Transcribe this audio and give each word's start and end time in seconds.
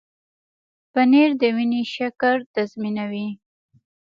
پنېر 0.93 1.29
د 1.41 1.43
وینې 1.55 1.81
شکر 1.95 2.35
تنظیموي. 2.53 3.27